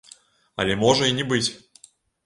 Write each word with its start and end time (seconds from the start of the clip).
Але 0.63 0.79
можа 0.85 1.03
і 1.13 1.15
не 1.21 1.29
быць. 1.35 1.47